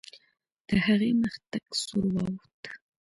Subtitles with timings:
[0.67, 2.61] د هغې مخ تک سور واوښت.